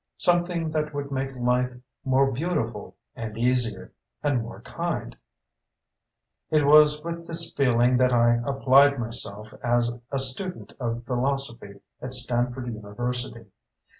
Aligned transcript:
Something 0.17 0.71
that 0.71 0.95
would 0.95 1.11
make 1.11 1.35
life 1.35 1.71
more 2.03 2.31
beautiful, 2.31 2.95
and 3.15 3.37
easier, 3.37 3.91
and 4.23 4.41
more 4.41 4.61
kind. 4.61 5.15
It 6.49 6.65
was 6.65 7.03
with 7.03 7.27
this 7.27 7.51
feeling 7.51 7.97
that 7.97 8.11
I 8.11 8.37
applied 8.43 8.97
myself 8.97 9.53
as 9.63 9.99
a 10.11 10.17
student 10.17 10.73
of 10.79 11.05
philosophy 11.05 11.81
at 12.01 12.15
Stanford 12.15 12.65
University. 12.73 13.45